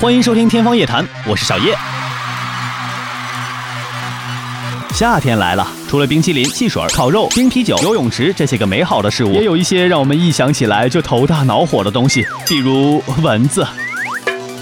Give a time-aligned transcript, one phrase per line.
[0.00, 1.76] 欢迎收听天方夜谭我是小叶。
[4.92, 13.66] 夏天来了除了冰淇淋汽水烤肉冰啤酒游泳池这些个美好的事物也有一些让我们一想起来就头大恼火的东西比如蚊子。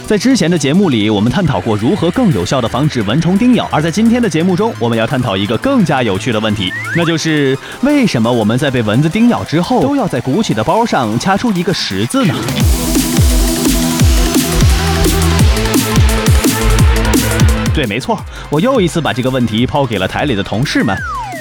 [0.08, 12.34] 在之前的节目里，我们探讨过如何更有效地防止蚊虫叮咬，而在今天的节目中，我们要探讨一个更加有趣的问题，那就是为什么我们在被蚊子叮咬之后，都要在鼓起的包上掐出一个十字呢？
[17.74, 18.18] 对，没错，
[18.48, 20.96] 我又一次把这个问题抛给了台里的同事们。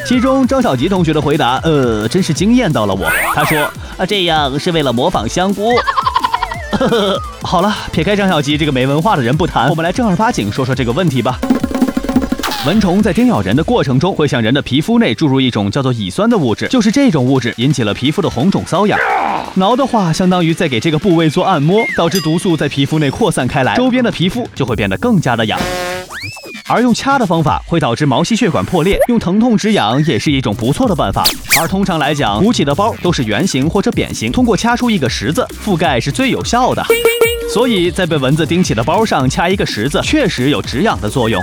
[0.06, 3.10] 其中张小吉同学的回答，呃，真是惊艳到了我。
[3.34, 3.58] 他说，
[3.98, 5.72] 啊，这样是为了模仿香菇。
[7.44, 11.40] 好了，撇开张小吉这个没文化的人不谈，我们来正儿八经说说这个问题吧。
[12.66, 19.00] 蚊虫在叮咬人的过程中，会向人的皮肤内注入一种叫做乙酸的物质，就是这种物质引起了皮肤的红肿瘙痒。
[19.54, 25.58] 挠的话，相当于在给这个部位做按摩，导致毒素在皮肤内扩散开来，周边的皮肤就会变得更加的痒。
[26.70, 31.24] 而用掐的方法会导致毛细血管破裂，用疼痛止痒也是一种不错的办法。
[31.58, 36.86] 而通常来讲，鼓起的包都是圆形或者扁形，通过掐出一个十字覆盖是最有效的。
[37.54, 41.42] 所以在被蚊子叮起的包上掐一个十字，确实有止痒的作用。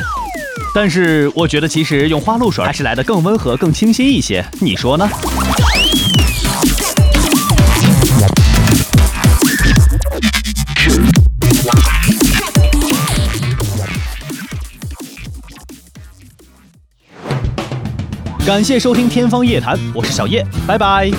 [0.74, 5.08] 但是我觉得其实用花露水还是来的更温和、更清新一些，你说呢？
[18.46, 21.10] 感谢收听《天方夜谭》，我是小叶，拜拜。